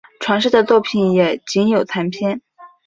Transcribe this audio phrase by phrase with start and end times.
[0.19, 2.41] 传世的作品也仅有残篇。